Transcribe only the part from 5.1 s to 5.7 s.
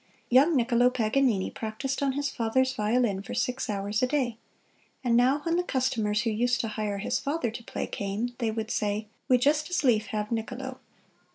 now when the